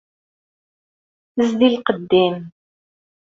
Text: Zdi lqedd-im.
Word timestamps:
Zdi 1.49 1.67
lqedd-im. 1.73 2.35